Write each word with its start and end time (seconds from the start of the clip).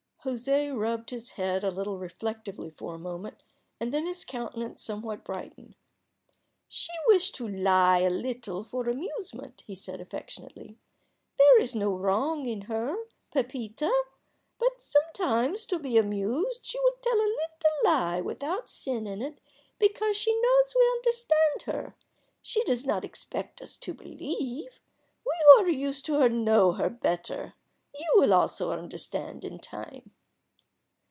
José 0.23 0.71
rubbed 0.77 1.09
his 1.09 1.31
head 1.31 1.63
a 1.63 1.71
little 1.71 1.97
reflectively 1.97 2.69
for 2.69 2.93
a 2.93 2.99
moment, 2.99 3.41
and 3.79 3.91
then 3.91 4.05
his 4.05 4.23
countenance 4.23 4.79
somewhat 4.83 5.23
brightened. 5.23 5.73
"She 6.67 6.91
wished 7.07 7.33
to 7.37 7.47
lie 7.47 8.01
a 8.01 8.11
little 8.11 8.63
for 8.63 8.87
amusement," 8.87 9.63
he 9.65 9.73
said, 9.73 9.99
affectionately. 9.99 10.77
"There 11.39 11.57
is 11.59 11.73
no 11.73 11.89
wrong 11.89 12.45
in 12.45 12.61
her 12.69 12.95
Pepita 13.31 13.91
but 14.59 14.79
sometimes, 14.79 15.65
to 15.65 15.79
be 15.79 15.97
amused, 15.97 16.67
she 16.67 16.79
will 16.81 16.97
tell 17.01 17.17
a 17.17 17.17
little 17.17 17.85
lie 17.85 18.21
without 18.21 18.69
sin 18.69 19.07
in 19.07 19.23
it, 19.23 19.41
because 19.79 20.15
she 20.15 20.39
knows 20.39 20.75
we 20.77 20.85
understand 20.97 21.61
her. 21.65 21.95
She 22.43 22.63
does 22.65 22.85
not 22.85 23.03
expect 23.03 23.59
us 23.59 23.75
to 23.77 23.95
believe. 23.95 24.79
We 25.25 25.33
who 25.55 25.63
are 25.63 25.67
used 25.67 26.05
to 26.05 26.19
her 26.19 26.29
know 26.29 26.73
her 26.73 26.91
better. 26.91 27.55
You 27.93 28.09
will 28.21 28.33
also 28.33 28.71
understand 28.71 29.43
in 29.43 29.59
time." 29.59 30.11